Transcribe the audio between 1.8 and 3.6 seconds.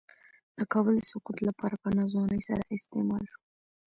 په ناځوانۍ سره استعمال شو.